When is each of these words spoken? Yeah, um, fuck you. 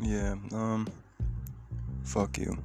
Yeah, 0.00 0.34
um, 0.52 0.88
fuck 2.04 2.38
you. 2.38 2.56